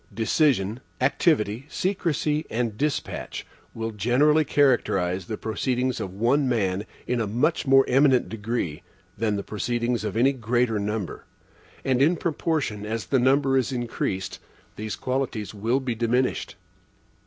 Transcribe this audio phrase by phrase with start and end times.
[0.11, 7.27] Decision, activity, secrecy, and despatch will generally characterize the proceedings of one man in a
[7.27, 8.81] much more eminent degree
[9.15, 11.25] than the proceedings of any greater number;
[11.85, 14.39] and in proportion as the number is increased,
[14.75, 16.55] these qualities will be diminished.